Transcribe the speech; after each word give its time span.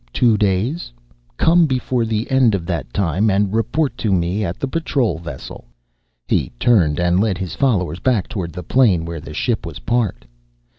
Two 0.11 0.35
dayss?... 0.35 0.91
Come 1.37 1.67
before 1.67 2.05
the 2.05 2.31
end 2.31 2.55
of 2.55 2.65
that 2.65 2.91
time 2.91 3.29
and 3.29 3.53
rreporrt 3.53 3.95
to 3.97 4.11
me 4.11 4.43
at 4.43 4.57
the 4.59 4.67
patrrol 4.67 5.19
vessel." 5.19 5.65
He 6.27 6.51
turned 6.57 6.99
and 6.99 7.19
led 7.19 7.37
his 7.37 7.53
followers 7.53 7.99
back 7.99 8.27
toward 8.27 8.51
the 8.51 8.63
plain 8.63 9.05
where 9.05 9.19
the 9.21 9.35
ship 9.35 9.63
was 9.63 9.77
parked. 9.77 10.25